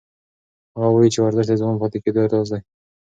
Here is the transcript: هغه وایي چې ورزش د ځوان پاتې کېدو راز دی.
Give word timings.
هغه 0.75 0.87
وایي 0.93 1.09
چې 1.13 1.19
ورزش 1.21 1.45
د 1.49 1.53
ځوان 1.61 1.75
پاتې 1.81 1.97
کېدو 2.03 2.21
راز 2.31 2.47
دی. 2.53 2.61